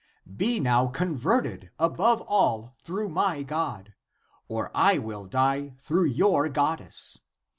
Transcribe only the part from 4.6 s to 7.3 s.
I will die through your goddess.